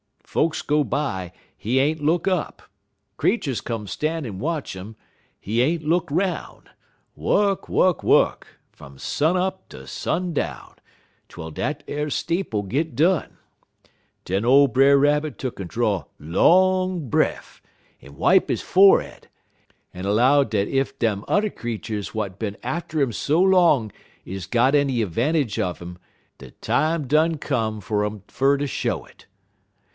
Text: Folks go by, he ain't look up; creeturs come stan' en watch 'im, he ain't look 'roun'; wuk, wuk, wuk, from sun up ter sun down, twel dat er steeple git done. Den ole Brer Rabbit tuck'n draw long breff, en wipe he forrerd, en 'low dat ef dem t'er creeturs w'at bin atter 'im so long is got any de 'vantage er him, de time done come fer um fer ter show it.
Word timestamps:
Folks 0.25 0.61
go 0.61 0.83
by, 0.83 1.31
he 1.57 1.77
ain't 1.77 2.01
look 2.01 2.25
up; 2.25 2.63
creeturs 3.17 3.59
come 3.61 3.85
stan' 3.85 4.25
en 4.25 4.39
watch 4.39 4.77
'im, 4.77 4.95
he 5.39 5.61
ain't 5.61 5.83
look 5.83 6.09
'roun'; 6.09 6.63
wuk, 7.15 7.67
wuk, 7.67 8.01
wuk, 8.01 8.47
from 8.71 8.97
sun 8.97 9.35
up 9.35 9.67
ter 9.67 9.85
sun 9.85 10.33
down, 10.33 10.75
twel 11.27 11.51
dat 11.51 11.83
er 11.87 12.09
steeple 12.09 12.63
git 12.63 12.95
done. 12.95 13.37
Den 14.23 14.45
ole 14.45 14.67
Brer 14.69 14.97
Rabbit 14.97 15.37
tuck'n 15.37 15.67
draw 15.67 16.05
long 16.17 17.09
breff, 17.09 17.61
en 18.01 18.15
wipe 18.15 18.49
he 18.49 18.55
forrerd, 18.55 19.25
en 19.93 20.05
'low 20.05 20.45
dat 20.45 20.69
ef 20.69 20.97
dem 20.97 21.23
t'er 21.27 21.49
creeturs 21.49 22.13
w'at 22.13 22.39
bin 22.39 22.55
atter 22.63 23.01
'im 23.01 23.11
so 23.11 23.39
long 23.41 23.91
is 24.25 24.47
got 24.47 24.73
any 24.73 24.99
de 25.03 25.05
'vantage 25.05 25.59
er 25.59 25.73
him, 25.77 25.99
de 26.39 26.51
time 26.51 27.05
done 27.05 27.37
come 27.37 27.81
fer 27.81 28.05
um 28.05 28.23
fer 28.29 28.57
ter 28.57 28.65
show 28.65 29.05
it. 29.05 29.27